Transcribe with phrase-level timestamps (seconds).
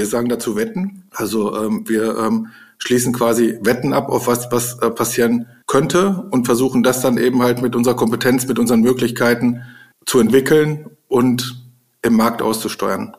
[0.00, 1.02] Wir sagen dazu Wetten.
[1.10, 2.46] Also ähm, wir ähm,
[2.78, 7.42] schließen quasi Wetten ab auf was, was äh, passieren könnte und versuchen das dann eben
[7.42, 9.60] halt mit unserer Kompetenz, mit unseren Möglichkeiten
[10.06, 11.62] zu entwickeln und
[12.00, 13.14] im Markt auszusteuern.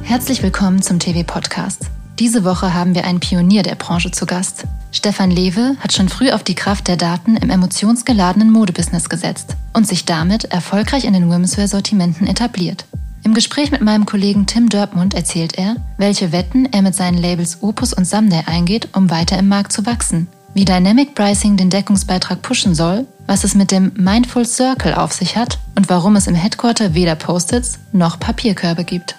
[0.00, 1.90] Herzlich willkommen zum TV-Podcast.
[2.18, 4.64] Diese Woche haben wir einen Pionier der Branche zu Gast.
[4.90, 9.86] Stefan Lewe hat schon früh auf die Kraft der Daten im emotionsgeladenen Modebusiness gesetzt und
[9.86, 12.86] sich damit erfolgreich in den Womenswear-Sortimenten etabliert.
[13.22, 17.62] Im Gespräch mit meinem Kollegen Tim Dörpmund erzählt er, welche Wetten er mit seinen Labels
[17.62, 22.40] Opus und Someday eingeht, um weiter im Markt zu wachsen, wie Dynamic Pricing den Deckungsbeitrag
[22.40, 26.34] pushen soll, was es mit dem Mindful Circle auf sich hat und warum es im
[26.34, 29.16] Headquarter weder Post-its noch Papierkörbe gibt.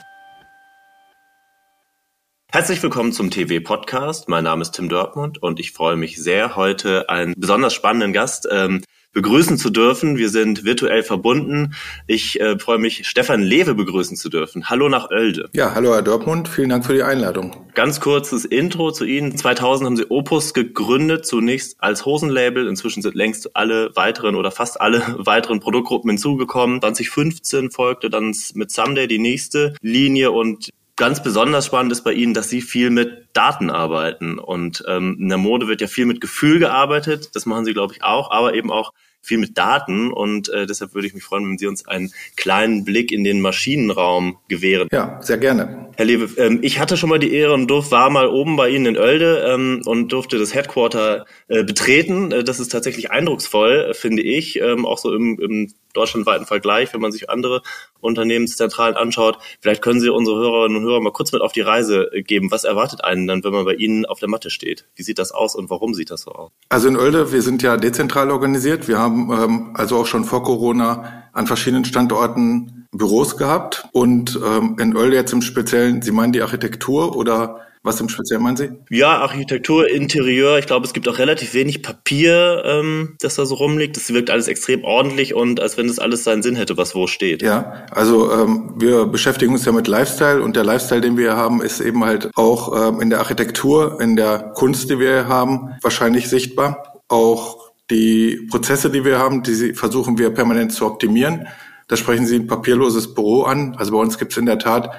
[2.57, 4.29] Herzlich willkommen zum TV-Podcast.
[4.29, 8.47] Mein Name ist Tim Dortmund und ich freue mich sehr, heute einen besonders spannenden Gast
[8.52, 8.81] ähm,
[9.13, 10.17] begrüßen zu dürfen.
[10.17, 11.75] Wir sind virtuell verbunden.
[12.07, 14.71] Ich äh, freue mich, Stefan Lewe begrüßen zu dürfen.
[14.71, 15.49] Hallo nach Oelde.
[15.53, 16.47] Ja, hallo Herr Dortmund.
[16.47, 17.55] Vielen Dank für die Einladung.
[17.75, 19.38] Ganz kurzes Intro zu Ihnen.
[19.38, 22.67] 2000 haben Sie Opus gegründet, zunächst als Hosenlabel.
[22.67, 26.81] Inzwischen sind längst alle weiteren oder fast alle weiteren Produktgruppen hinzugekommen.
[26.81, 32.34] 2015 folgte dann mit Someday die nächste Linie und ganz besonders spannend ist bei Ihnen,
[32.34, 34.40] dass Sie viel mit Daten arbeiten.
[34.40, 37.30] Und ähm, in der Mode wird ja viel mit Gefühl gearbeitet.
[37.34, 40.12] Das machen Sie, glaube ich, auch, aber eben auch viel mit Daten.
[40.12, 43.42] Und äh, deshalb würde ich mich freuen, wenn Sie uns einen kleinen Blick in den
[43.42, 44.88] Maschinenraum gewähren.
[44.92, 45.90] Ja, sehr gerne.
[45.95, 48.70] Herr Lewe, ähm, ich hatte schon mal die Ehre und durfte, war mal oben bei
[48.70, 52.31] Ihnen in Oelde ähm, und durfte das Headquarter äh, betreten.
[52.31, 57.02] Äh, das ist tatsächlich eindrucksvoll, finde ich, ähm, auch so im, im deutschlandweiten Vergleich, wenn
[57.02, 57.62] man sich andere
[58.00, 59.40] Unternehmenszentralen anschaut.
[59.59, 62.52] Vielleicht können Sie unsere Hörerinnen und Hörer mal kurz mit auf die Reise geben.
[62.52, 64.86] Was erwartet einen dann, wenn man bei Ihnen auf der Matte steht?
[64.95, 66.52] Wie sieht das aus und warum sieht das so aus?
[66.70, 68.88] Also in Oelde, wir sind ja dezentral organisiert.
[68.88, 74.78] Wir haben ähm, also auch schon vor Corona an verschiedenen Standorten Büros gehabt und ähm,
[74.80, 78.70] in Oelde jetzt im Speziellen, Sie meinen die Architektur oder was im Speziellen meinen Sie?
[78.89, 80.57] Ja, Architektur, Interieur.
[80.57, 83.96] Ich glaube, es gibt auch relativ wenig Papier, ähm, das da so rumliegt.
[83.96, 87.07] Das wirkt alles extrem ordentlich und als wenn das alles seinen Sinn hätte, was wo
[87.07, 87.41] steht.
[87.41, 91.62] Ja, also ähm, wir beschäftigen uns ja mit Lifestyle und der Lifestyle, den wir haben,
[91.62, 96.30] ist eben halt auch ähm, in der Architektur, in der Kunst, die wir haben, wahrscheinlich
[96.30, 97.01] sichtbar.
[97.07, 101.47] Auch die Prozesse, die wir haben, die versuchen wir permanent zu optimieren.
[101.88, 103.75] Da sprechen Sie ein papierloses Büro an.
[103.78, 104.91] Also bei uns gibt es in der Tat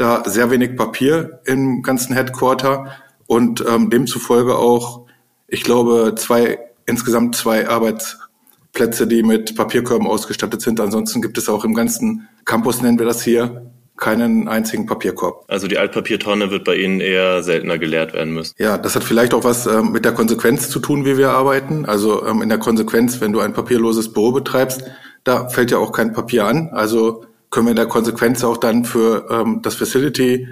[0.00, 2.90] da sehr wenig Papier im ganzen Headquarter
[3.26, 5.06] und ähm, demzufolge auch,
[5.46, 10.80] ich glaube, zwei, insgesamt zwei Arbeitsplätze, die mit Papierkörben ausgestattet sind.
[10.80, 15.44] Ansonsten gibt es auch im ganzen Campus, nennen wir das hier, keinen einzigen Papierkorb.
[15.48, 18.54] Also die Altpapiertonne wird bei Ihnen eher seltener geleert werden müssen.
[18.58, 21.84] Ja, das hat vielleicht auch was ähm, mit der Konsequenz zu tun, wie wir arbeiten.
[21.84, 24.82] Also ähm, in der Konsequenz, wenn du ein papierloses Büro betreibst,
[25.24, 26.70] da fällt ja auch kein Papier an.
[26.72, 30.48] Also können wir in der Konsequenz auch dann für ähm, das Facility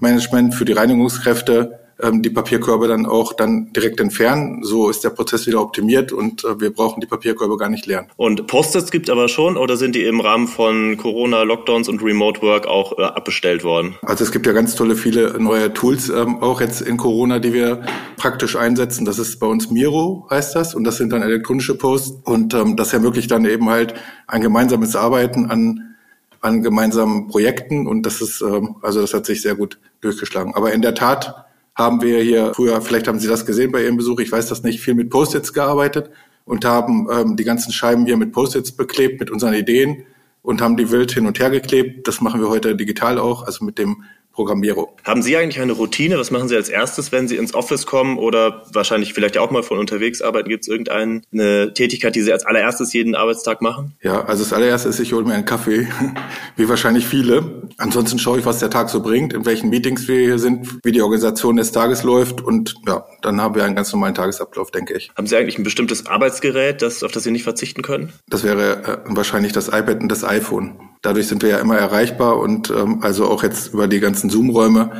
[0.00, 4.62] Management, für die Reinigungskräfte ähm, die Papierkörbe dann auch dann direkt entfernen.
[4.62, 8.06] So ist der Prozess wieder optimiert und äh, wir brauchen die Papierkörbe gar nicht leeren.
[8.16, 12.40] Und Post-its gibt aber schon oder sind die im Rahmen von Corona, Lockdowns und Remote
[12.42, 13.96] Work auch äh, abbestellt worden?
[14.02, 17.52] Also es gibt ja ganz tolle viele neue Tools ähm, auch jetzt in Corona, die
[17.52, 17.82] wir
[18.16, 19.04] praktisch einsetzen.
[19.04, 22.76] Das ist bei uns Miro heißt das und das sind dann elektronische Posts und ähm,
[22.76, 23.94] das ermöglicht dann eben halt
[24.26, 25.96] ein gemeinsames Arbeiten an
[26.40, 30.54] an gemeinsamen Projekten und das ist, ähm, also das hat sich sehr gut durchgeschlagen.
[30.54, 33.96] Aber in der Tat haben wir hier früher, vielleicht haben Sie das gesehen bei Ihrem
[33.96, 36.10] Besuch, ich weiß das nicht, viel mit Post-its gearbeitet
[36.44, 40.04] und haben ähm, die ganzen Scheiben hier mit Post-its beklebt, mit unseren Ideen
[40.42, 42.08] und haben die wild hin und her geklebt.
[42.08, 44.04] Das machen wir heute digital auch, also mit dem
[44.38, 44.86] Programmierung.
[45.02, 46.16] Haben Sie eigentlich eine Routine?
[46.16, 49.64] Was machen Sie als erstes, wenn Sie ins Office kommen oder wahrscheinlich vielleicht auch mal
[49.64, 50.48] von unterwegs arbeiten?
[50.48, 53.94] Gibt es irgendeine Tätigkeit, die Sie als allererstes jeden Arbeitstag machen?
[54.00, 55.88] Ja, also das allererste ist, ich hole mir einen Kaffee,
[56.56, 57.68] wie wahrscheinlich viele.
[57.78, 60.92] Ansonsten schaue ich, was der Tag so bringt, in welchen Meetings wir hier sind, wie
[60.92, 64.94] die Organisation des Tages läuft und ja, dann haben wir einen ganz normalen Tagesablauf, denke
[64.94, 65.10] ich.
[65.16, 68.12] Haben Sie eigentlich ein bestimmtes Arbeitsgerät, das, auf das Sie nicht verzichten können?
[68.28, 70.78] Das wäre äh, wahrscheinlich das iPad und das iPhone.
[71.02, 74.90] Dadurch sind wir ja immer erreichbar und ähm, also auch jetzt über die ganzen Zoom-Räume,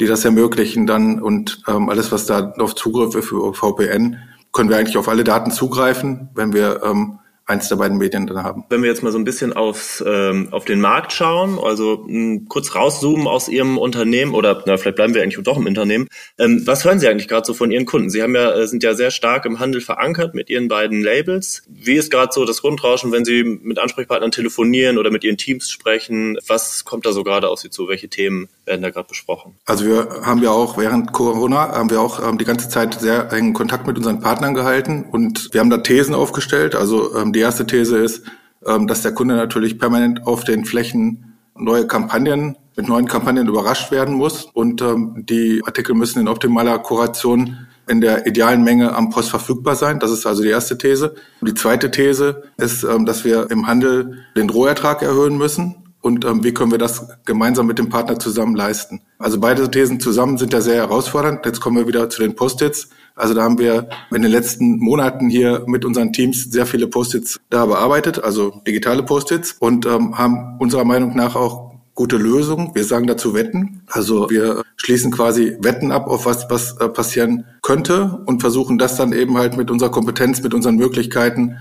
[0.00, 4.16] die das ermöglichen dann und ähm, alles, was da auf Zugriff für VPN,
[4.52, 7.18] können wir eigentlich auf alle Daten zugreifen, wenn wir ähm,
[7.48, 8.64] eins der beiden Medien drin haben.
[8.68, 12.46] Wenn wir jetzt mal so ein bisschen aufs, ähm, auf den Markt schauen, also hm,
[12.48, 16.08] kurz rauszoomen aus Ihrem Unternehmen oder na, vielleicht bleiben wir eigentlich doch im Unternehmen.
[16.36, 18.10] Ähm, was hören Sie eigentlich gerade so von Ihren Kunden?
[18.10, 21.62] Sie haben ja, äh, sind ja sehr stark im Handel verankert mit Ihren beiden Labels.
[21.68, 25.70] Wie ist gerade so das Grundrauschen, wenn Sie mit Ansprechpartnern telefonieren oder mit Ihren Teams
[25.70, 26.36] sprechen?
[26.46, 27.88] Was kommt da so gerade auf Sie zu?
[27.88, 29.54] Welche Themen werden da gerade besprochen?
[29.64, 33.32] Also wir haben ja auch während Corona haben wir auch ähm, die ganze Zeit sehr
[33.32, 36.74] engen Kontakt mit unseren Partnern gehalten und wir haben da Thesen aufgestellt.
[36.74, 38.24] Also ähm, die erste These ist,
[38.66, 43.92] ähm, dass der Kunde natürlich permanent auf den Flächen neue Kampagnen mit neuen Kampagnen überrascht
[43.92, 49.10] werden muss und ähm, die Artikel müssen in optimaler Kuration in der idealen Menge am
[49.10, 50.00] Post verfügbar sein.
[50.00, 51.14] Das ist also die erste These.
[51.40, 56.54] Die zweite These ist, ähm, dass wir im Handel den Rohertrag erhöhen müssen und wie
[56.54, 59.02] können wir das gemeinsam mit dem Partner zusammen leisten.
[59.18, 61.44] Also beide Thesen zusammen sind ja sehr herausfordernd.
[61.44, 62.88] Jetzt kommen wir wieder zu den Post-its.
[63.18, 67.40] Also da haben wir in den letzten Monaten hier mit unseren Teams sehr viele Post-its
[67.50, 72.76] da bearbeitet, also digitale Post-its und ähm, haben unserer Meinung nach auch gute Lösungen.
[72.76, 73.82] Wir sagen dazu Wetten.
[73.88, 78.94] Also wir schließen quasi Wetten ab auf was, was äh, passieren könnte und versuchen das
[78.94, 81.56] dann eben halt mit unserer Kompetenz, mit unseren Möglichkeiten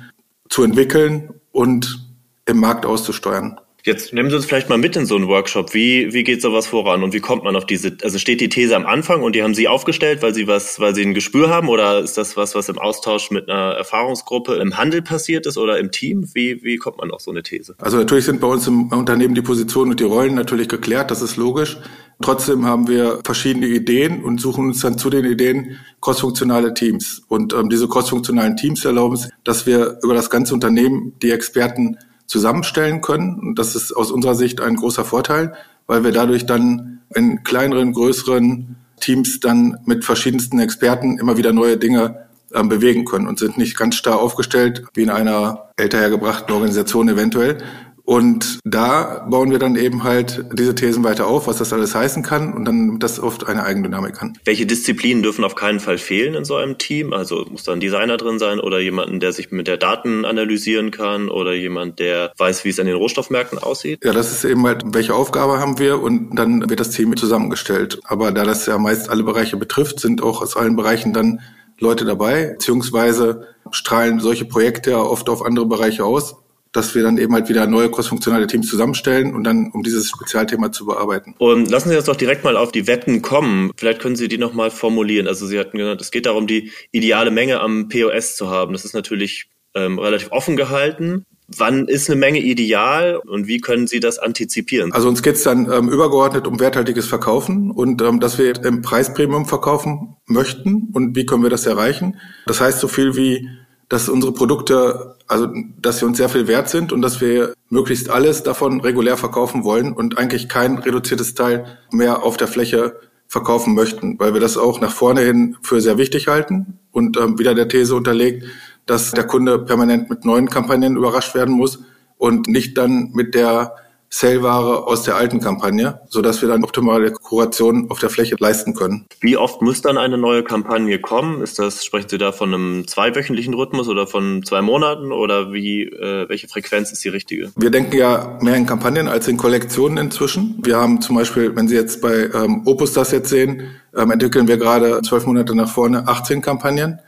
[0.50, 2.08] zu entwickeln und
[2.46, 3.60] im Markt auszusteuern.
[3.88, 5.74] Jetzt nehmen Sie uns vielleicht mal mit in so einen Workshop.
[5.74, 8.76] Wie, wie geht sowas voran und wie kommt man auf diese, also steht die These
[8.76, 11.70] am Anfang und die haben Sie aufgestellt, weil Sie was, weil Sie ein Gespür haben
[11.70, 15.80] oder ist das was, was im Austausch mit einer Erfahrungsgruppe im Handel passiert ist oder
[15.80, 16.28] im Team?
[16.34, 17.76] Wie, wie kommt man auf so eine These?
[17.78, 21.22] Also natürlich sind bei uns im Unternehmen die Positionen und die Rollen natürlich geklärt, das
[21.22, 21.78] ist logisch.
[22.22, 27.24] Trotzdem haben wir verschiedene Ideen und suchen uns dann zu den Ideen crossfunktionale Teams.
[27.30, 31.98] Und ähm, diese crossfunktionalen Teams erlauben es, dass wir über das ganze Unternehmen die Experten
[32.28, 33.40] zusammenstellen können.
[33.40, 35.54] Und das ist aus unserer Sicht ein großer Vorteil,
[35.88, 41.78] weil wir dadurch dann in kleineren, größeren Teams dann mit verschiedensten Experten immer wieder neue
[41.78, 46.54] Dinge äh, bewegen können und sind nicht ganz starr aufgestellt wie in einer älter hergebrachten
[46.54, 47.60] Organisation eventuell,
[48.08, 52.24] und da bauen wir dann eben halt diese Thesen weiter auf, was das alles heißen
[52.24, 54.38] kann und dann das oft eine Eigendynamik kann.
[54.46, 57.12] Welche Disziplinen dürfen auf keinen Fall fehlen in so einem Team?
[57.12, 60.92] Also muss da ein Designer drin sein oder jemanden, der sich mit der Daten analysieren
[60.92, 64.00] kann oder jemand, der weiß, wie es an den Rohstoffmärkten aussieht?
[64.06, 68.00] Ja, das ist eben halt, welche Aufgabe haben wir und dann wird das Team zusammengestellt.
[68.06, 71.42] Aber da das ja meist alle Bereiche betrifft, sind auch aus allen Bereichen dann
[71.78, 76.38] Leute dabei, beziehungsweise strahlen solche Projekte ja oft auf andere Bereiche aus
[76.78, 80.72] dass wir dann eben halt wieder neue crossfunktionale Teams zusammenstellen und dann um dieses Spezialthema
[80.72, 81.36] zu bearbeiten.
[81.40, 83.72] Und lassen Sie uns doch direkt mal auf die Wetten kommen.
[83.76, 85.28] Vielleicht können Sie die nochmal formulieren.
[85.28, 88.74] Also Sie hatten gesagt, es geht darum, die ideale Menge am POS zu haben.
[88.74, 91.26] Das ist natürlich ähm, relativ offen gehalten.
[91.48, 94.92] Wann ist eine Menge ideal und wie können Sie das antizipieren?
[94.92, 98.82] Also uns geht es dann ähm, übergeordnet um werthaltiges Verkaufen und ähm, dass wir im
[98.82, 102.20] Preispremium verkaufen möchten und wie können wir das erreichen.
[102.48, 103.48] Das heißt so viel wie
[103.90, 105.48] dass unsere Produkte, also
[105.82, 109.64] dass sie uns sehr viel wert sind und dass wir möglichst alles davon regulär verkaufen
[109.64, 114.58] wollen und eigentlich kein reduziertes Teil mehr auf der Fläche verkaufen möchten, weil wir das
[114.58, 118.46] auch nach vorne hin für sehr wichtig halten und ähm, wieder der These unterlegt,
[118.86, 121.80] dass der Kunde permanent mit neuen Kampagnen überrascht werden muss
[122.18, 123.76] und nicht dann mit der
[124.10, 128.74] Sale-Ware aus der alten Kampagne, so dass wir dann optimale Kuration auf der Fläche leisten
[128.74, 129.06] können.
[129.20, 131.42] Wie oft muss dann eine neue Kampagne kommen?
[131.42, 135.84] Ist das, sprechen Sie da von einem zweiwöchentlichen Rhythmus oder von zwei Monaten oder wie,
[135.84, 137.52] äh, welche Frequenz ist die richtige?
[137.56, 140.60] Wir denken ja mehr in Kampagnen als in Kollektionen inzwischen.
[140.64, 143.64] Wir haben zum Beispiel, wenn Sie jetzt bei ähm, Opus das jetzt sehen,
[143.96, 147.00] ähm, entwickeln wir gerade zwölf Monate nach vorne 18 Kampagnen.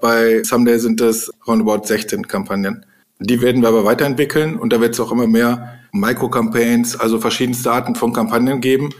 [0.00, 2.84] Bei Someday sind es roundabout 16 Kampagnen.
[3.18, 7.70] Die werden wir aber weiterentwickeln und da wird es auch immer mehr Microcampaigns, also verschiedenste
[7.70, 8.90] Arten von Kampagnen geben,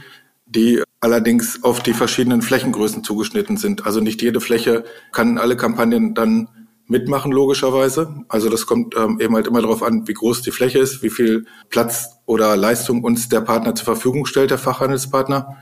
[0.46, 3.86] die allerdings auf die verschiedenen Flächengrößen zugeschnitten sind.
[3.86, 6.48] Also nicht jede Fläche kann alle Kampagnen dann
[6.86, 8.14] mitmachen, logischerweise.
[8.28, 11.10] Also das kommt ähm, eben halt immer darauf an, wie groß die Fläche ist, wie
[11.10, 15.56] viel Platz oder Leistung uns der Partner zur Verfügung stellt, der Fachhandelspartner.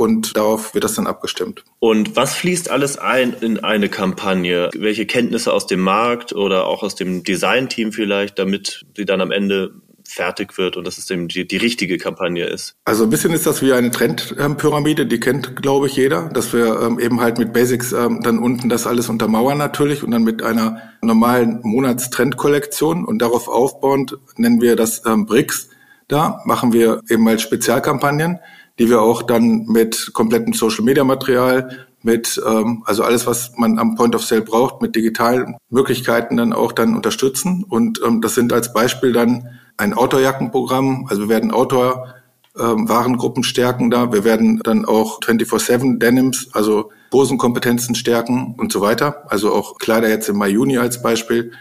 [0.00, 1.62] Und darauf wird das dann abgestimmt.
[1.78, 4.70] Und was fließt alles ein in eine Kampagne?
[4.74, 9.30] Welche Kenntnisse aus dem Markt oder auch aus dem Designteam vielleicht, damit sie dann am
[9.30, 9.74] Ende
[10.08, 12.76] fertig wird und dass es eben die, die richtige Kampagne ist.
[12.86, 16.80] Also ein bisschen ist das wie eine Trendpyramide, die kennt, glaube ich, jeder, dass wir
[16.80, 20.42] ähm, eben halt mit Basics ähm, dann unten das alles untermauern natürlich und dann mit
[20.42, 25.68] einer normalen Monatstrendkollektion und darauf aufbauend nennen wir das ähm, BRICS.
[26.08, 28.40] Da machen wir eben halt Spezialkampagnen,
[28.80, 33.78] die wir auch dann mit komplettem Social Media Material, mit ähm, also alles, was man
[33.78, 37.62] am Point of Sale braucht, mit digitalen Möglichkeiten dann auch dann unterstützen.
[37.68, 41.06] Und ähm, das sind als Beispiel dann ein Outdoor-Jackenprogramm.
[41.10, 44.14] Also wir werden Outdoor-Warengruppen ähm, stärken da.
[44.14, 49.30] Wir werden dann auch 24-7 Denims, also Hosenkompetenzen stärken und so weiter.
[49.30, 51.52] Also auch Kleider jetzt im Mai, Juni als Beispiel.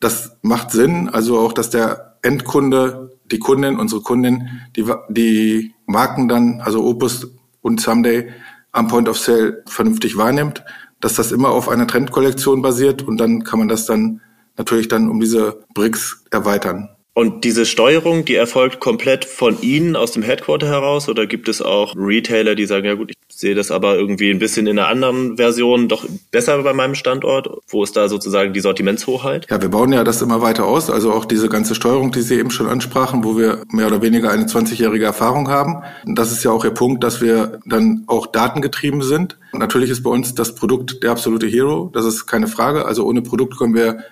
[0.00, 1.08] Das macht Sinn.
[1.08, 7.28] Also auch, dass der Endkunde, die Kundin, unsere Kundin, die, die Marken dann, also Opus
[7.62, 8.30] und Someday
[8.72, 10.64] am Point of Sale vernünftig wahrnimmt,
[11.00, 14.20] dass das immer auf einer Trendkollektion basiert und dann kann man das dann
[14.56, 16.90] natürlich dann um diese Bricks erweitern.
[17.12, 21.60] Und diese Steuerung, die erfolgt komplett von Ihnen aus dem Headquarter heraus oder gibt es
[21.60, 24.88] auch Retailer, die sagen, ja gut, ich sehe das aber irgendwie ein bisschen in einer
[24.88, 27.48] anderen Version doch besser bei meinem Standort?
[27.66, 29.48] Wo ist da sozusagen die Sortimentshoheit?
[29.50, 30.88] Ja, wir bauen ja das immer weiter aus.
[30.88, 34.30] Also auch diese ganze Steuerung, die Sie eben schon ansprachen, wo wir mehr oder weniger
[34.30, 35.82] eine 20-jährige Erfahrung haben.
[36.06, 39.36] Das ist ja auch Ihr Punkt, dass wir dann auch datengetrieben sind.
[39.52, 41.90] Natürlich ist bei uns das Produkt der absolute Hero.
[41.92, 42.84] Das ist keine Frage.
[42.84, 44.04] Also ohne Produkt können wir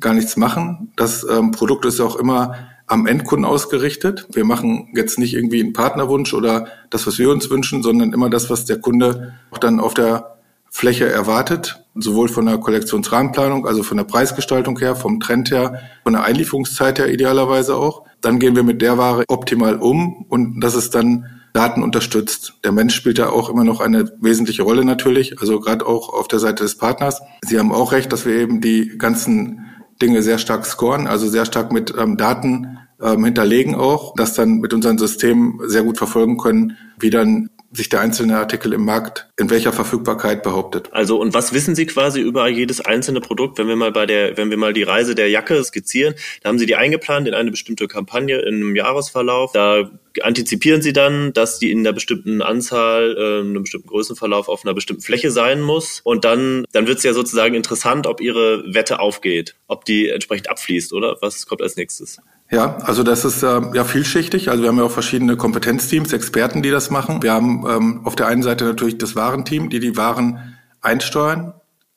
[0.00, 0.92] gar nichts machen.
[0.96, 2.54] Das ähm, Produkt ist auch immer
[2.86, 4.26] am Endkunden ausgerichtet.
[4.32, 8.28] Wir machen jetzt nicht irgendwie einen Partnerwunsch oder das, was wir uns wünschen, sondern immer
[8.28, 10.34] das, was der Kunde auch dann auf der
[10.70, 16.14] Fläche erwartet, sowohl von der Kollektionsrahmenplanung, also von der Preisgestaltung her, vom Trend her, von
[16.14, 18.02] der Einlieferungszeit her idealerweise auch.
[18.20, 22.54] Dann gehen wir mit der Ware optimal um und das ist dann Daten unterstützt.
[22.64, 26.26] Der Mensch spielt ja auch immer noch eine wesentliche Rolle natürlich, also gerade auch auf
[26.26, 27.22] der Seite des Partners.
[27.42, 29.64] Sie haben auch recht, dass wir eben die ganzen
[30.00, 34.58] Dinge sehr stark scoren, also sehr stark mit ähm, Daten ähm, hinterlegen auch, das dann
[34.58, 39.28] mit unseren Systemen sehr gut verfolgen können, wie dann sich der einzelne Artikel im Markt
[39.36, 40.88] in welcher Verfügbarkeit behauptet.
[40.92, 44.36] Also und was wissen Sie quasi über jedes einzelne Produkt, wenn wir mal bei der,
[44.36, 47.50] wenn wir mal die Reise der Jacke skizzieren, da haben Sie die eingeplant in eine
[47.50, 49.52] bestimmte Kampagne in einem Jahresverlauf.
[49.52, 49.90] Da
[50.22, 54.74] antizipieren Sie dann, dass die in einer bestimmten Anzahl, äh, einem bestimmten Größenverlauf auf einer
[54.74, 56.00] bestimmten Fläche sein muss.
[56.04, 60.50] Und dann, dann wird es ja sozusagen interessant, ob Ihre Wette aufgeht, ob die entsprechend
[60.50, 61.16] abfließt, oder?
[61.20, 62.20] Was kommt als nächstes?
[62.54, 64.48] Ja, also das ist äh, ja vielschichtig.
[64.48, 67.20] Also wir haben ja auch verschiedene Kompetenzteams, Experten, die das machen.
[67.20, 71.54] Wir haben ähm, auf der einen Seite natürlich das Warenteam, die die Waren einsteuern,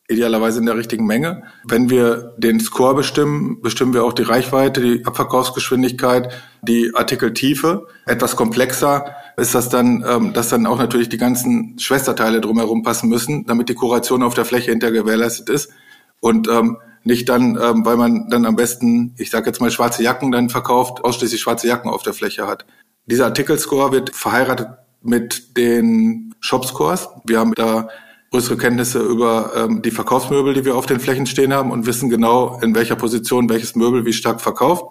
[0.08, 1.44] idealerweise in der richtigen Menge.
[1.64, 6.34] Wenn wir den Score bestimmen, bestimmen wir auch die Reichweite, die Abverkaufsgeschwindigkeit,
[6.64, 7.86] die Artikeltiefe.
[8.08, 13.10] Etwas komplexer ist das dann, ähm, dass dann auch natürlich die ganzen Schwesterteile drumherum passen
[13.10, 15.70] müssen, damit die Kuration auf der Fläche hinter gewährleistet ist.
[16.20, 20.04] Und ähm, nicht dann, ähm, weil man dann am besten, ich sage jetzt mal schwarze
[20.04, 22.66] Jacken dann verkauft, ausschließlich schwarze Jacken auf der Fläche hat.
[23.08, 24.68] Dieser Artikelscore wird verheiratet
[25.02, 27.10] mit den Shopscores.
[27.26, 27.90] Wir haben da
[28.32, 32.10] größere Kenntnisse über ähm, die Verkaufsmöbel, die wir auf den Flächen stehen haben und wissen
[32.10, 34.86] genau, in welcher Position welches Möbel wie stark verkauft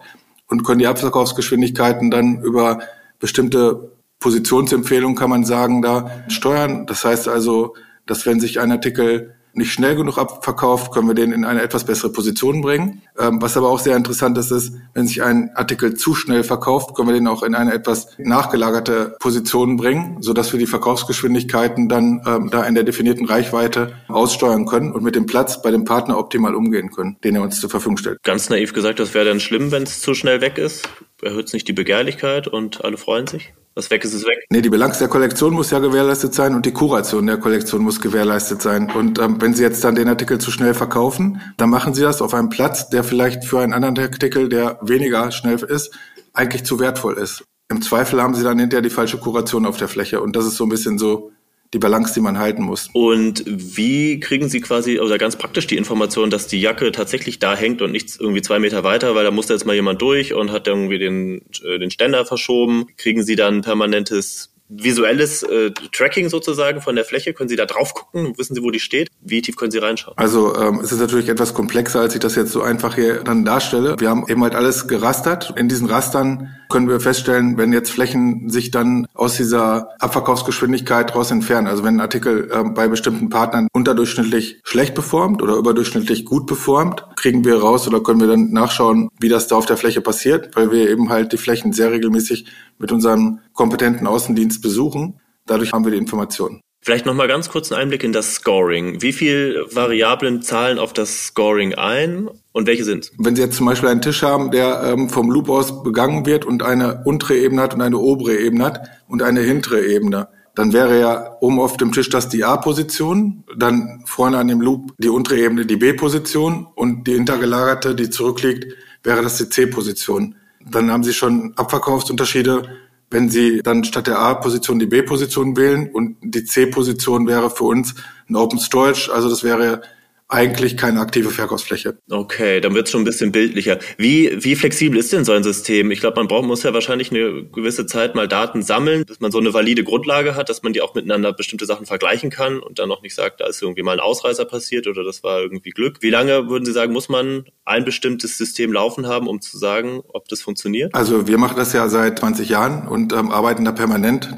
[0.48, 2.80] und können die Abverkaufsgeschwindigkeiten dann über
[3.18, 6.86] bestimmte Positionsempfehlungen, kann man sagen, da steuern.
[6.86, 7.74] Das heißt also,
[8.06, 11.84] dass wenn sich ein Artikel nicht schnell genug abverkauft, können wir den in eine etwas
[11.84, 13.02] bessere Position bringen.
[13.18, 16.94] Ähm, was aber auch sehr interessant ist, ist, wenn sich ein Artikel zu schnell verkauft,
[16.94, 22.22] können wir den auch in eine etwas nachgelagerte Position bringen, sodass wir die Verkaufsgeschwindigkeiten dann
[22.26, 26.18] ähm, da in der definierten Reichweite aussteuern können und mit dem Platz bei dem Partner
[26.18, 28.22] optimal umgehen können, den er uns zur Verfügung stellt.
[28.22, 30.88] Ganz naiv gesagt, das wäre dann schlimm, wenn es zu schnell weg ist.
[31.22, 33.54] Erhöht es nicht die Begehrlichkeit und alle freuen sich?
[33.78, 34.38] Was weg ist, ist weg.
[34.48, 38.00] Nee, die Bilanz der Kollektion muss ja gewährleistet sein und die Kuration der Kollektion muss
[38.00, 38.90] gewährleistet sein.
[38.90, 42.22] Und ähm, wenn Sie jetzt dann den Artikel zu schnell verkaufen, dann machen Sie das
[42.22, 45.94] auf einem Platz, der vielleicht für einen anderen Artikel, der weniger schnell ist,
[46.32, 47.44] eigentlich zu wertvoll ist.
[47.68, 50.22] Im Zweifel haben Sie dann hinterher die falsche Kuration auf der Fläche.
[50.22, 51.32] Und das ist so ein bisschen so
[51.76, 52.88] die Balance, die man halten muss.
[52.94, 57.54] Und wie kriegen Sie quasi, oder ganz praktisch die Information, dass die Jacke tatsächlich da
[57.54, 60.50] hängt und nicht irgendwie zwei Meter weiter, weil da musste jetzt mal jemand durch und
[60.50, 62.86] hat irgendwie den, äh, den Ständer verschoben.
[62.96, 67.32] Kriegen Sie dann permanentes visuelles äh, Tracking sozusagen von der Fläche?
[67.32, 68.34] Können Sie da drauf gucken?
[68.36, 69.08] Wissen Sie, wo die steht?
[69.20, 70.16] Wie tief können Sie reinschauen?
[70.16, 73.44] Also ähm, es ist natürlich etwas komplexer, als ich das jetzt so einfach hier dann
[73.44, 73.96] darstelle.
[73.98, 75.54] Wir haben eben halt alles gerastert.
[75.56, 81.30] In diesen Rastern können wir feststellen, wenn jetzt Flächen sich dann aus dieser Abverkaufsgeschwindigkeit raus
[81.30, 81.66] entfernen.
[81.66, 87.06] Also wenn ein Artikel äh, bei bestimmten Partnern unterdurchschnittlich schlecht performt oder überdurchschnittlich gut performt,
[87.16, 90.54] kriegen wir raus oder können wir dann nachschauen, wie das da auf der Fläche passiert,
[90.56, 92.46] weil wir eben halt die Flächen sehr regelmäßig
[92.78, 95.20] mit unserem kompetenten Außendienst besuchen.
[95.46, 96.60] Dadurch haben wir die Informationen.
[96.86, 99.02] Vielleicht nochmal ganz kurz einen Einblick in das Scoring.
[99.02, 103.66] Wie viele Variablen zahlen auf das Scoring ein und welche sind Wenn Sie jetzt zum
[103.66, 107.62] Beispiel einen Tisch haben, der ähm, vom Loop aus begangen wird und eine untere Ebene
[107.62, 111.76] hat und eine obere Ebene hat und eine hintere Ebene, dann wäre ja oben auf
[111.76, 116.68] dem Tisch das die A-Position, dann vorne an dem Loop die untere Ebene die B-Position
[116.74, 120.36] und die hintergelagerte, die zurückliegt, wäre das die C-Position.
[120.64, 122.62] Dann haben Sie schon Abverkaufsunterschiede
[123.10, 127.94] wenn Sie dann statt der A-Position die B-Position wählen und die C-Position wäre für uns
[128.28, 129.82] ein Open Storage, also das wäre
[130.28, 131.98] eigentlich keine aktive Verkaufsfläche.
[132.10, 133.78] Okay, dann wird es schon ein bisschen bildlicher.
[133.96, 135.92] Wie, wie flexibel ist denn so ein System?
[135.92, 139.30] Ich glaube, man braucht, muss ja wahrscheinlich eine gewisse Zeit mal Daten sammeln, dass man
[139.30, 142.80] so eine valide Grundlage hat, dass man die auch miteinander bestimmte Sachen vergleichen kann und
[142.80, 145.70] dann noch nicht sagt, da ist irgendwie mal ein Ausreißer passiert oder das war irgendwie
[145.70, 145.98] Glück.
[146.00, 150.00] Wie lange würden Sie sagen, muss man ein bestimmtes System laufen haben, um zu sagen,
[150.08, 150.92] ob das funktioniert?
[150.92, 154.30] Also wir machen das ja seit 20 Jahren und ähm, arbeiten da permanent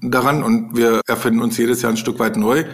[0.00, 2.64] daran und wir erfinden uns jedes Jahr ein Stück weit neu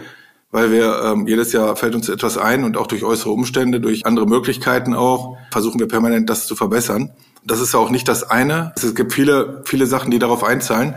[0.51, 4.05] weil wir ähm, jedes Jahr fällt uns etwas ein und auch durch äußere Umstände, durch
[4.05, 7.11] andere Möglichkeiten auch, versuchen wir permanent das zu verbessern.
[7.43, 8.73] Das ist ja auch nicht das eine.
[8.75, 10.93] Es gibt viele, viele Sachen, die darauf einzahlen.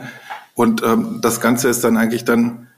[0.55, 2.69] Und ähm, das Ganze ist dann eigentlich dann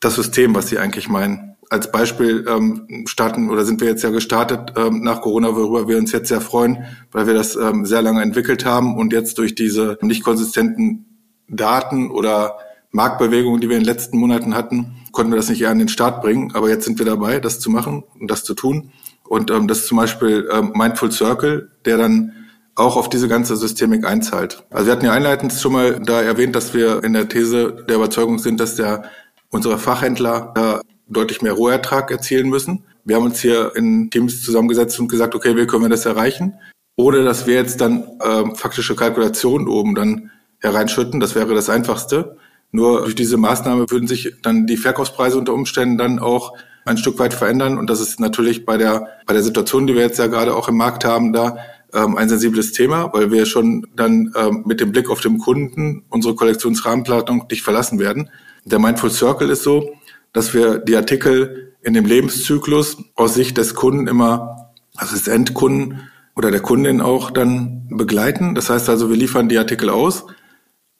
[0.00, 1.56] das System, was Sie eigentlich meinen.
[1.70, 5.96] Als Beispiel ähm, starten oder sind wir jetzt ja gestartet ähm, nach Corona, worüber wir
[5.96, 9.54] uns jetzt sehr freuen, weil wir das ähm, sehr lange entwickelt haben und jetzt durch
[9.54, 11.06] diese nicht konsistenten
[11.48, 12.58] Daten oder
[12.90, 15.88] Marktbewegungen, die wir in den letzten Monaten hatten, konnten wir das nicht eher an den
[15.88, 16.52] Start bringen.
[16.54, 18.90] Aber jetzt sind wir dabei, das zu machen und das zu tun.
[19.24, 22.32] Und ähm, das ist zum Beispiel ähm, Mindful Circle, der dann
[22.74, 24.64] auch auf diese ganze Systemik einzahlt.
[24.70, 27.96] Also wir hatten ja einleitend schon mal da erwähnt, dass wir in der These der
[27.96, 29.04] Überzeugung sind, dass der
[29.50, 32.84] unsere Fachhändler da deutlich mehr Rohertrag erzielen müssen.
[33.04, 36.54] Wir haben uns hier in Teams zusammengesetzt und gesagt, okay, wie können wir das erreichen?
[36.96, 41.20] Ohne dass wir jetzt dann äh, faktische Kalkulationen oben dann hereinschütten.
[41.20, 42.36] Das wäre das Einfachste.
[42.72, 47.18] Nur durch diese Maßnahme würden sich dann die Verkaufspreise unter Umständen dann auch ein Stück
[47.18, 47.78] weit verändern.
[47.78, 50.68] Und das ist natürlich bei der, bei der Situation, die wir jetzt ja gerade auch
[50.68, 51.58] im Markt haben, da
[51.92, 56.04] ähm, ein sensibles Thema, weil wir schon dann ähm, mit dem Blick auf den Kunden
[56.08, 58.30] unsere Kollektionsrahmenplanung nicht verlassen werden.
[58.64, 59.92] Der Mindful Circle ist so,
[60.32, 66.08] dass wir die Artikel in dem Lebenszyklus aus Sicht des Kunden immer, also des Endkunden
[66.34, 68.54] oder der Kundin auch dann begleiten.
[68.54, 70.24] Das heißt also, wir liefern die Artikel aus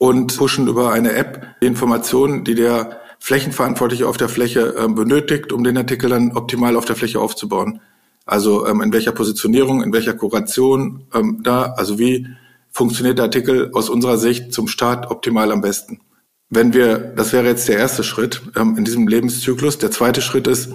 [0.03, 5.53] und pushen über eine App die Informationen, die der Flächenverantwortliche auf der Fläche äh, benötigt,
[5.53, 7.79] um den Artikel dann optimal auf der Fläche aufzubauen.
[8.25, 12.27] Also ähm, in welcher Positionierung, in welcher Kuration ähm, da, also wie
[12.69, 16.01] funktioniert der Artikel aus unserer Sicht zum Start optimal am besten.
[16.49, 19.77] Wenn wir, das wäre jetzt der erste Schritt ähm, in diesem Lebenszyklus.
[19.77, 20.73] Der zweite Schritt ist,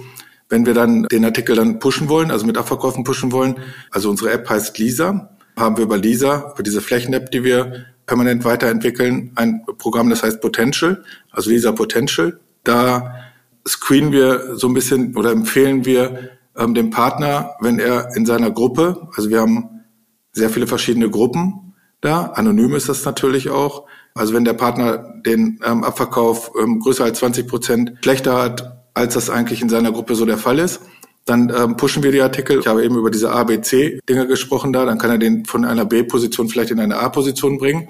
[0.49, 3.57] wenn wir dann den Artikel dann pushen wollen, also mit Abverkaufen pushen wollen,
[3.91, 8.43] also unsere App heißt Lisa, haben wir über Lisa, über diese Flächen-App, die wir permanent
[8.43, 12.39] weiterentwickeln, ein Programm, das heißt Potential, also Lisa Potential.
[12.63, 13.13] Da
[13.67, 18.49] screenen wir so ein bisschen oder empfehlen wir ähm, dem Partner, wenn er in seiner
[18.49, 19.83] Gruppe, also wir haben
[20.31, 21.69] sehr viele verschiedene Gruppen
[22.01, 23.85] da, anonym ist das natürlich auch.
[24.15, 29.13] Also wenn der Partner den ähm, Abverkauf ähm, größer als 20 Prozent schlechter hat, als
[29.13, 30.81] das eigentlich in seiner Gruppe so der Fall ist,
[31.29, 32.59] dann ähm, pushen wir die Artikel.
[32.59, 34.85] Ich habe eben über diese A, B, C-Dinge gesprochen da.
[34.85, 37.89] Dann kann er den von einer B-Position vielleicht in eine A-Position bringen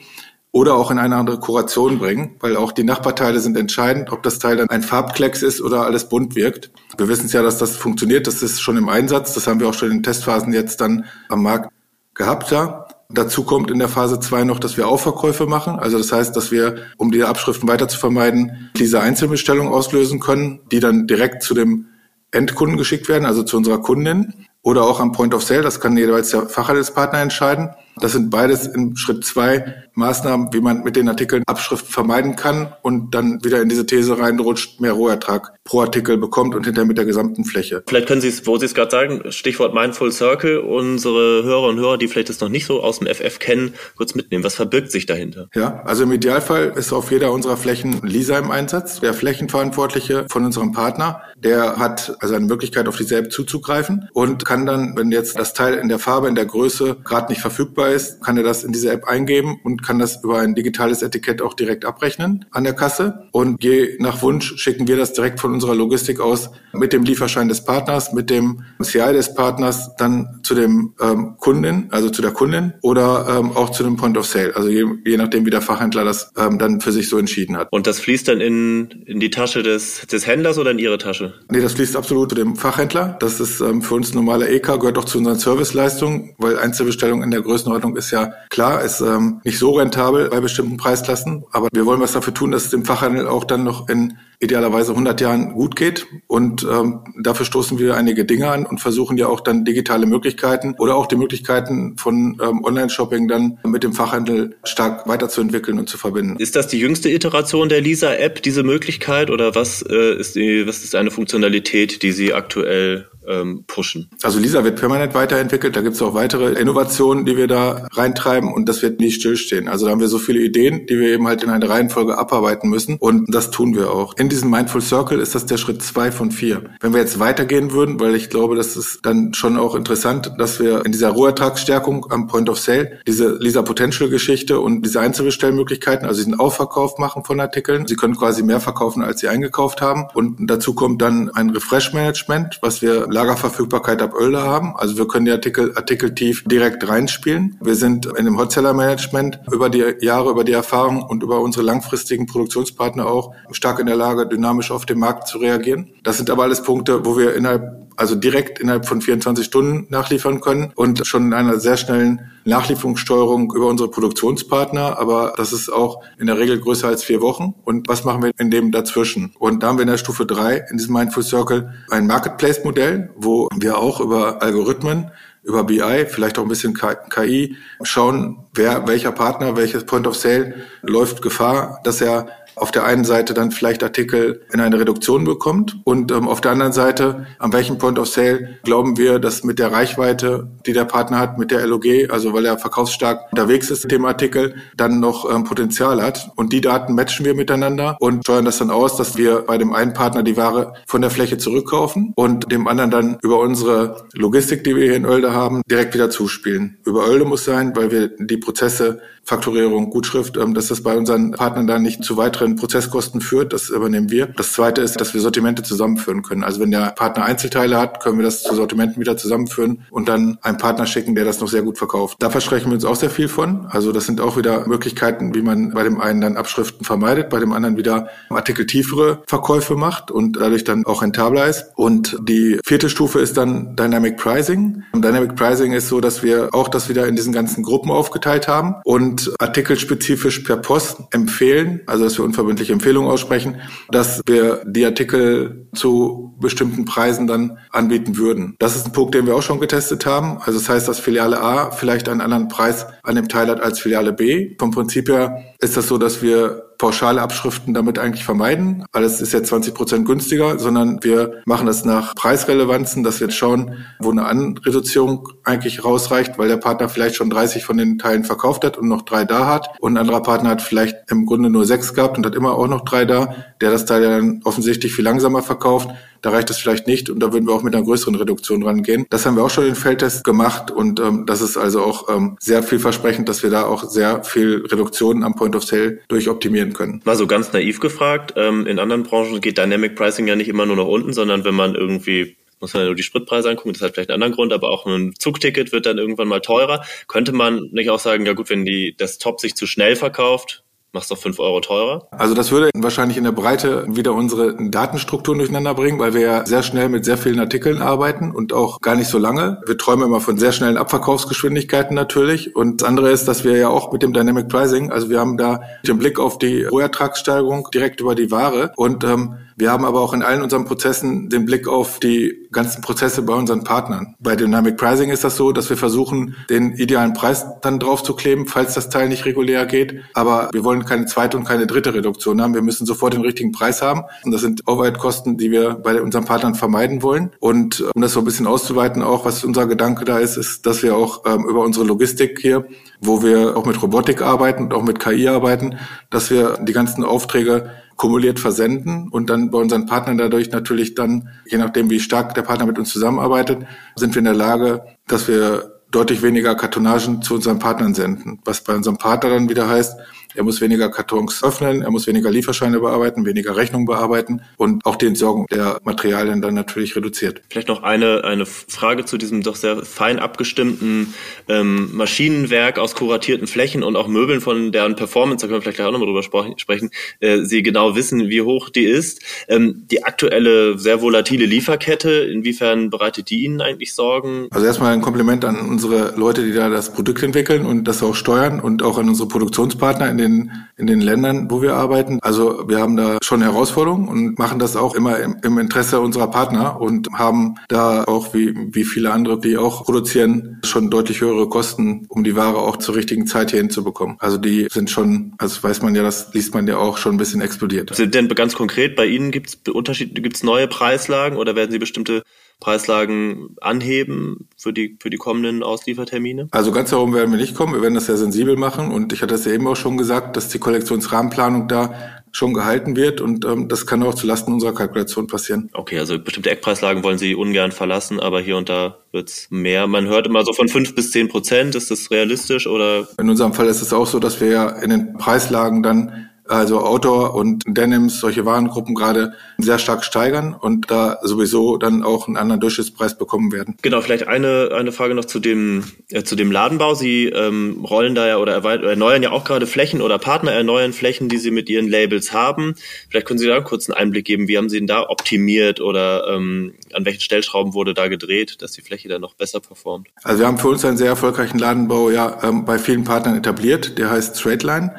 [0.52, 4.40] oder auch in eine andere Kuration bringen, weil auch die Nachbarteile sind entscheidend, ob das
[4.40, 6.72] Teil dann ein Farbklecks ist oder alles bunt wirkt.
[6.98, 9.70] Wir wissen es ja, dass das funktioniert, das ist schon im Einsatz, das haben wir
[9.70, 11.72] auch schon in Testphasen jetzt dann am Markt
[12.16, 12.88] gehabt da.
[13.12, 15.80] Dazu kommt in der Phase 2 noch, dass wir Aufverkäufe machen.
[15.80, 20.62] Also das heißt, dass wir, um die Abschriften weiter zu vermeiden, diese Einzelbestellung auslösen können,
[20.72, 21.89] die dann direkt zu dem
[22.32, 25.62] Endkunden geschickt werden, also zu unserer Kundin oder auch am Point of Sale.
[25.62, 27.70] Das kann jeweils der Fachhandelspartner entscheiden.
[28.02, 32.74] Das sind beides in Schritt zwei Maßnahmen, wie man mit den Artikeln Abschriften vermeiden kann
[32.82, 36.98] und dann wieder in diese These reinrutscht, mehr Rohertrag pro Artikel bekommt und hinterher mit
[36.98, 37.84] der gesamten Fläche.
[37.88, 41.78] Vielleicht können Sie es, wo Sie es gerade sagen, Stichwort Mindful Circle, unsere Hörer und
[41.78, 44.44] Hörer, die vielleicht das noch nicht so aus dem FF kennen, kurz mitnehmen.
[44.44, 45.50] Was verbirgt sich dahinter?
[45.54, 50.46] Ja, also im Idealfall ist auf jeder unserer Flächen Lisa im Einsatz, der Flächenverantwortliche von
[50.46, 51.22] unserem Partner.
[51.36, 55.54] Der hat also eine Möglichkeit, auf die App zuzugreifen und kann dann, wenn jetzt das
[55.54, 58.72] Teil in der Farbe, in der Größe gerade nicht verfügbar ist, kann er das in
[58.72, 62.74] diese App eingeben und kann das über ein digitales Etikett auch direkt abrechnen an der
[62.74, 63.28] Kasse.
[63.32, 67.48] Und je nach Wunsch schicken wir das direkt von unserer Logistik aus mit dem Lieferschein
[67.48, 72.32] des Partners, mit dem CI des Partners dann zu dem ähm, Kunden, also zu der
[72.32, 74.56] Kundin oder ähm, auch zu dem Point of Sale.
[74.56, 77.72] Also je, je nachdem, wie der Fachhändler das ähm, dann für sich so entschieden hat.
[77.72, 81.34] Und das fließt dann in, in die Tasche des, des Händlers oder in Ihre Tasche?
[81.50, 83.18] Nee, das fließt absolut zu dem Fachhändler.
[83.20, 87.32] Das ist ähm, für uns normaler EK, gehört auch zu unseren Serviceleistungen, weil Einzelbestellung in
[87.32, 91.44] der Größenordnung ist ja klar, ist ähm, nicht so rentabel bei bestimmten Preisklassen.
[91.52, 94.92] Aber wir wollen was dafür tun, dass es dem Fachhandel auch dann noch in idealerweise
[94.92, 96.08] 100 Jahren gut geht.
[96.28, 100.76] Und ähm, dafür stoßen wir einige Dinge an und versuchen ja auch dann digitale Möglichkeiten
[100.78, 105.98] oder auch die Möglichkeiten von ähm, Online-Shopping dann mit dem Fachhandel stark weiterzuentwickeln und zu
[105.98, 106.38] verbinden.
[106.40, 109.30] Ist das die jüngste Iteration der Lisa-App, diese Möglichkeit?
[109.30, 114.10] Oder was, äh, ist die, was ist eine Funktionalität, die Sie aktuell ähm, pushen.
[114.24, 115.76] Also Lisa wird permanent weiterentwickelt.
[115.76, 119.68] Da gibt es auch weitere Innovationen, die wir da reintreiben und das wird nicht stillstehen.
[119.68, 122.70] Also da haben wir so viele Ideen, die wir eben halt in einer Reihenfolge abarbeiten
[122.70, 124.18] müssen und das tun wir auch.
[124.18, 126.64] In diesem Mindful Circle ist das der Schritt zwei von vier.
[126.80, 130.60] Wenn wir jetzt weitergehen würden, weil ich glaube, das ist dann schon auch interessant, dass
[130.60, 136.08] wir in dieser Rohertragsstärkung am Point of Sale diese Lisa Potential Geschichte und diese Einzelbestellmöglichkeiten,
[136.08, 137.86] also diesen Aufverkauf machen von Artikeln.
[137.88, 141.94] Sie können quasi mehr verkaufen, als sie eingekauft haben und dazu kommt dann ein Refresh
[141.94, 144.76] Management, was wir Lagerverfügbarkeit ab Oelde haben.
[144.78, 147.58] Also wir können die Artikel artikeltief direkt reinspielen.
[147.62, 151.66] Wir sind in dem Hotseller Management über die Jahre, über die Erfahrung und über unsere
[151.66, 155.90] langfristigen Produktionspartner auch stark in der Lage, dynamisch auf den Markt zu reagieren.
[156.04, 160.40] Das sind aber alles Punkte, wo wir innerhalb also direkt innerhalb von 24 Stunden nachliefern
[160.40, 164.98] können und schon in einer sehr schnellen Nachlieferungssteuerung über unsere Produktionspartner.
[164.98, 167.56] Aber das ist auch in der Regel größer als vier Wochen.
[167.66, 169.34] Und was machen wir in dem dazwischen?
[169.38, 173.50] Und da haben wir in der Stufe drei in diesem Mindful Circle ein Marketplace-Modell, wo
[173.54, 175.12] wir auch über Algorithmen
[175.44, 176.78] über BI, vielleicht auch ein bisschen
[177.10, 182.28] KI, schauen, wer, welcher Partner, welches Point of Sale läuft Gefahr, dass er
[182.62, 186.52] auf der einen Seite dann vielleicht Artikel in eine Reduktion bekommt und ähm, auf der
[186.52, 190.86] anderen Seite, an welchem Point of Sale glauben wir, dass mit der Reichweite, die der
[190.86, 195.00] Partner hat, mit der LOG, also weil er verkaufsstark unterwegs ist mit dem Artikel, dann
[195.00, 196.30] noch ähm, Potenzial hat.
[196.36, 199.74] Und die Daten matchen wir miteinander und steuern das dann aus, dass wir bei dem
[199.74, 204.64] einen Partner die Ware von der Fläche zurückkaufen und dem anderen dann über unsere Logistik,
[204.64, 206.78] die wir hier in Oelde haben, direkt wieder zuspielen.
[206.86, 211.32] Über Oelde muss sein, weil wir die Prozesse Faktorierung, Gutschrift, ähm, dass das bei unseren
[211.32, 213.54] Partnern dann nicht zu weiteren Prozesskosten führt.
[213.54, 214.26] Das übernehmen wir.
[214.26, 216.44] Das zweite ist, dass wir Sortimente zusammenführen können.
[216.44, 220.40] Also wenn der Partner Einzelteile hat, können wir das zu Sortimenten wieder zusammenführen und dann
[220.42, 222.18] einen Partner schicken, der das noch sehr gut verkauft.
[222.18, 223.68] Da versprechen wir uns auch sehr viel von.
[223.70, 227.40] Also das sind auch wieder Möglichkeiten, wie man bei dem einen dann Abschriften vermeidet, bei
[227.40, 231.68] dem anderen wieder artikeltiefere Verkäufe macht und dadurch dann auch rentabler ist.
[231.76, 234.86] Und die vierte Stufe ist dann Dynamic Pricing.
[234.92, 238.48] Und Dynamic Pricing ist so, dass wir auch das wieder in diesen ganzen Gruppen aufgeteilt
[238.48, 243.58] haben und artikelspezifisch per Post empfehlen, also dass wir unverbindliche Empfehlungen aussprechen,
[243.92, 248.56] dass wir die Artikel zu bestimmten Preisen dann anbieten würden.
[248.60, 250.38] Das ist ein Punkt, den wir auch schon getestet haben.
[250.40, 253.80] Also das heißt, dass Filiale A vielleicht einen anderen Preis an dem Teil hat als
[253.80, 254.56] Filiale B.
[254.60, 258.86] Vom Prinzip her ist das so, dass wir pauschale Abschriften damit eigentlich vermeiden.
[258.94, 263.36] Alles ist ja 20 Prozent günstiger, sondern wir machen das nach Preisrelevanzen, dass wir jetzt
[263.36, 268.24] schauen, wo eine Anreduzierung eigentlich rausreicht, weil der Partner vielleicht schon 30 von den Teilen
[268.24, 269.70] verkauft hat und noch drei da hat.
[269.80, 272.68] Und ein anderer Partner hat vielleicht im Grunde nur sechs gehabt und hat immer auch
[272.68, 275.90] noch drei da, der das Teil dann offensichtlich viel langsamer verkauft.
[276.22, 279.06] Da reicht es vielleicht nicht und da würden wir auch mit einer größeren Reduktion rangehen.
[279.10, 282.36] Das haben wir auch schon in Feldtest gemacht und ähm, das ist also auch ähm,
[282.40, 287.02] sehr vielversprechend, dass wir da auch sehr viel Reduktion am Point of Sale durchoptimieren können.
[287.06, 290.66] Mal so ganz naiv gefragt, ähm, in anderen Branchen geht Dynamic Pricing ja nicht immer
[290.66, 293.82] nur nach unten, sondern wenn man irgendwie muss man ja nur die Spritpreise angucken, das
[293.82, 296.84] hat vielleicht einen anderen Grund, aber auch ein Zugticket wird dann irgendwann mal teurer.
[297.08, 300.64] Könnte man nicht auch sagen, ja gut, wenn die das Top sich zu schnell verkauft,
[300.94, 302.08] machst doch fünf Euro teurer?
[302.12, 306.46] Also das würde wahrscheinlich in der Breite wieder unsere Datenstrukturen durcheinander bringen, weil wir ja
[306.46, 309.62] sehr schnell mit sehr vielen Artikeln arbeiten und auch gar nicht so lange.
[309.66, 312.56] Wir träumen immer von sehr schnellen Abverkaufsgeschwindigkeiten natürlich.
[312.56, 315.38] Und das andere ist, dass wir ja auch mit dem Dynamic Pricing, also wir haben
[315.38, 320.00] da den Blick auf die Rohertragssteigerung direkt über die Ware und ähm, wir haben aber
[320.00, 324.16] auch in allen unseren Prozessen den Blick auf die ganzen Prozesse bei unseren Partnern.
[324.18, 328.16] Bei Dynamic Pricing ist das so, dass wir versuchen, den idealen Preis dann drauf zu
[328.16, 330.00] kleben, falls das Teil nicht regulär geht.
[330.14, 332.54] Aber wir wollen keine zweite und keine dritte Reduktion haben.
[332.54, 334.04] Wir müssen sofort den richtigen Preis haben.
[334.24, 337.32] Und das sind Overhead-Kosten, die wir bei unseren Partnern vermeiden wollen.
[337.40, 340.84] Und um das so ein bisschen auszuweiten, auch was unser Gedanke da ist, ist, dass
[340.84, 342.66] wir auch ähm, über unsere Logistik hier,
[343.02, 345.78] wo wir auch mit Robotik arbeiten und auch mit KI arbeiten,
[346.10, 351.30] dass wir die ganzen Aufträge kumuliert versenden und dann bei unseren Partnern dadurch natürlich dann,
[351.46, 353.66] je nachdem wie stark der Partner mit uns zusammenarbeitet,
[353.98, 358.40] sind wir in der Lage, dass wir deutlich weniger Kartonagen zu unseren Partnern senden.
[358.46, 359.98] Was bei unserem Partner dann wieder heißt,
[360.36, 364.96] er muss weniger Kartons öffnen, er muss weniger Lieferscheine bearbeiten, weniger Rechnungen bearbeiten und auch
[364.96, 367.42] die Entsorgung der Materialien dann natürlich reduziert.
[367.50, 371.14] Vielleicht noch eine, eine Frage zu diesem doch sehr fein abgestimmten
[371.48, 375.78] ähm, Maschinenwerk aus kuratierten Flächen und auch Möbeln, von deren Performance, da können wir vielleicht
[375.78, 379.22] gleich auch nochmal drüber sprechen, äh, Sie genau wissen, wie hoch die ist.
[379.48, 384.48] Ähm, die aktuelle sehr volatile Lieferkette, inwiefern bereitet die Ihnen eigentlich Sorgen?
[384.52, 388.16] Also erstmal ein Kompliment an unsere Leute, die da das Produkt entwickeln und das auch
[388.16, 392.20] steuern und auch an unsere Produktionspartner den, in den Ländern, wo wir arbeiten.
[392.22, 396.30] Also wir haben da schon Herausforderungen und machen das auch immer im, im Interesse unserer
[396.30, 401.50] Partner und haben da auch wie, wie viele andere, die auch produzieren, schon deutlich höhere
[401.50, 404.18] Kosten, um die Ware auch zur richtigen Zeit hier hinzubekommen.
[404.20, 407.18] Also die sind schon, also weiß man ja, das liest man ja auch schon ein
[407.18, 407.96] bisschen explodiert.
[407.96, 411.72] Sind denn ganz konkret bei Ihnen gibt es Unterschiede, gibt es neue Preislagen oder werden
[411.72, 412.24] Sie bestimmte
[412.60, 416.48] Preislagen anheben für die, für die kommenden Ausliefertermine?
[416.52, 417.74] Also ganz darum werden wir nicht kommen.
[417.74, 418.92] Wir werden das sehr sensibel machen.
[418.92, 422.96] Und ich hatte es ja eben auch schon gesagt, dass die Kollektionsrahmenplanung da schon gehalten
[422.96, 425.70] wird und ähm, das kann auch zulasten unserer Kalkulation passieren.
[425.74, 429.88] Okay, also bestimmte Eckpreislagen wollen Sie ungern verlassen, aber hier und da wird's mehr.
[429.88, 431.76] Man hört immer so von fünf bis zehn Prozent.
[431.76, 433.08] Ist das realistisch oder?
[433.20, 436.80] In unserem Fall ist es auch so, dass wir ja in den Preislagen dann also
[436.80, 442.38] Outdoor und Denims, solche Warengruppen gerade sehr stark steigern und da sowieso dann auch einen
[442.38, 443.76] anderen Durchschnittspreis bekommen werden.
[443.82, 446.96] Genau, vielleicht eine, eine Frage noch zu dem, äh, zu dem Ladenbau.
[446.96, 451.30] Sie ähm, rollen da ja oder erneuern ja auch gerade Flächen oder Partner erneuern Flächen,
[451.30, 452.76] die Sie mit Ihren Labels haben.
[453.10, 454.48] Vielleicht können Sie da einen kurzen Einblick geben.
[454.48, 458.72] Wie haben Sie denn da optimiert oder ähm, an welchen Stellschrauben wurde da gedreht, dass
[458.72, 460.08] die Fläche dann noch besser performt?
[460.24, 463.98] Also wir haben für uns einen sehr erfolgreichen Ladenbau ja ähm, bei vielen Partnern etabliert.
[464.00, 464.92] Der heißt Straightline.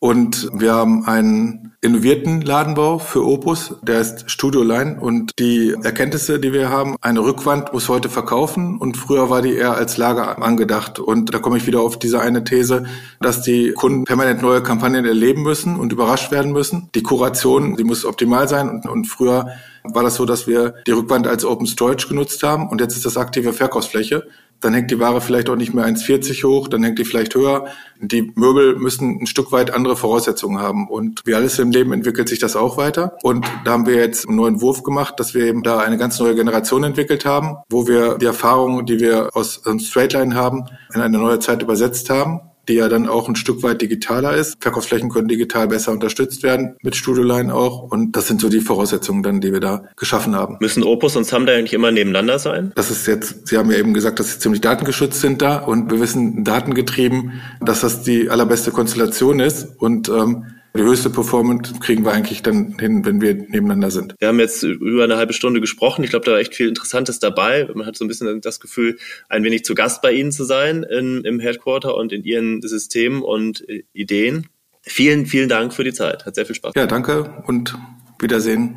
[0.00, 5.00] Und wir haben einen innovierten Ladenbau für Opus, der ist Studio Line.
[5.00, 9.54] Und die Erkenntnisse, die wir haben, eine Rückwand muss heute verkaufen und früher war die
[9.54, 11.00] eher als Lager angedacht.
[11.00, 12.84] Und da komme ich wieder auf diese eine These,
[13.20, 16.90] dass die Kunden permanent neue Kampagnen erleben müssen und überrascht werden müssen.
[16.94, 19.48] Die Kuration, die muss optimal sein und, und früher
[19.94, 23.06] war das so, dass wir die Rückwand als Open Storage genutzt haben und jetzt ist
[23.06, 24.28] das aktive Verkaufsfläche
[24.60, 27.66] dann hängt die Ware vielleicht auch nicht mehr 1,40 hoch, dann hängt die vielleicht höher.
[28.00, 30.88] Die Möbel müssen ein Stück weit andere Voraussetzungen haben.
[30.88, 33.16] Und wie alles im Leben entwickelt sich das auch weiter.
[33.22, 36.18] Und da haben wir jetzt einen neuen Wurf gemacht, dass wir eben da eine ganz
[36.18, 41.18] neue Generation entwickelt haben, wo wir die Erfahrungen, die wir aus Straightline haben, in eine
[41.18, 44.56] neue Zeit übersetzt haben die ja dann auch ein Stück weit digitaler ist.
[44.60, 47.82] Verkaufsflächen können digital besser unterstützt werden, mit Studioline auch.
[47.82, 50.56] Und das sind so die Voraussetzungen dann, die wir da geschaffen haben.
[50.60, 52.72] Müssen Opus und Samda eigentlich immer nebeneinander sein?
[52.74, 55.90] Das ist jetzt, Sie haben ja eben gesagt, dass sie ziemlich datengeschützt sind da und
[55.90, 59.68] wir wissen datengetrieben, dass das die allerbeste Konstellation ist.
[59.78, 60.44] Und ähm,
[60.78, 64.14] die höchste Performance kriegen wir eigentlich dann hin, wenn wir nebeneinander sind.
[64.20, 66.04] Wir haben jetzt über eine halbe Stunde gesprochen.
[66.04, 67.68] Ich glaube, da war echt viel Interessantes dabei.
[67.74, 68.96] Man hat so ein bisschen das Gefühl,
[69.28, 73.22] ein wenig zu Gast bei Ihnen zu sein in, im Headquarter und in Ihren Systemen
[73.22, 74.46] und äh, Ideen.
[74.82, 76.24] Vielen, vielen Dank für die Zeit.
[76.24, 76.90] Hat sehr viel Spaß gemacht.
[76.90, 77.76] Ja, danke und
[78.20, 78.76] Wiedersehen.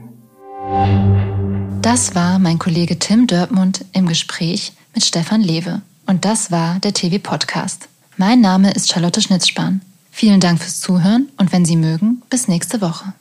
[1.84, 5.84] Das war mein Kollege Tim Dörpmund im Gespräch mit Stefan Lewe.
[6.08, 7.90] Und das war der TV Podcast.
[8.18, 9.82] Mein Name ist Charlotte Schnitzspahn.
[10.12, 13.14] Vielen Dank fürs Zuhören und wenn Sie mögen, bis nächste Woche.